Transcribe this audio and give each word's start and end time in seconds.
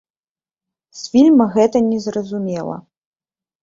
З 1.03 1.13
фільма 1.13 1.45
гэта 1.59 1.85
не 1.93 2.03
зразумела. 2.09 2.85